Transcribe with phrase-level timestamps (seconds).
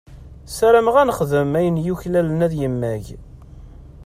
[0.55, 3.05] Sarameɣ ad nexdem ayen yuklalen ad yemmag.